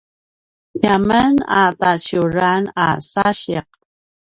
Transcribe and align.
tiamen 0.81 1.31
a 1.59 1.63
taciuran 1.79 2.63
a 2.85 2.87
sasiq 3.09 3.67